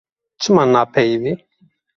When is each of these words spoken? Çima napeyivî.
Çima 0.41 0.63
napeyivî. 0.73 1.33